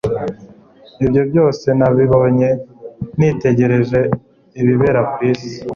ibyo 1.03 1.21
byose 1.29 1.67
nabibonye 1.79 2.49
nitegereje 3.17 3.99
ibibera 4.61 5.01
ku 5.11 5.19
isi 5.31 5.55